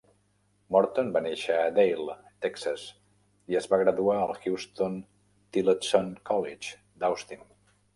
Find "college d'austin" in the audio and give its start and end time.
6.33-7.51